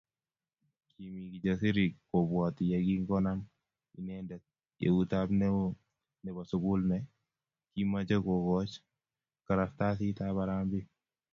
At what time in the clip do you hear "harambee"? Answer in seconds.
10.39-10.87